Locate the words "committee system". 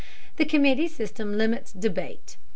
0.45-1.37